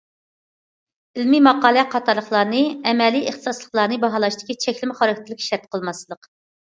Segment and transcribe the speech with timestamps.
[1.19, 2.63] ئىلمىي ماقالە قاتارلىقلارنى
[2.93, 6.31] ئەمەلىي ئىختىساسلىقلارنى باھالاشتىكى چەكلىمە خاراكتېرلىك شەرت قىلماسلىق.